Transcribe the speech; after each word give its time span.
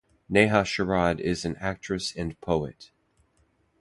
Neha 0.27 0.63
Sharad 0.63 1.19
is 1.19 1.45
an 1.45 1.55
actress 1.57 2.11
and 2.15 2.35
poet. 2.41 2.89